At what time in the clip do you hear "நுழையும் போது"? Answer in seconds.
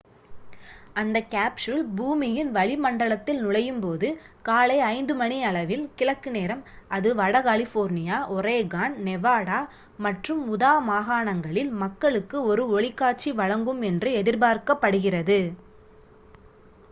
3.41-4.07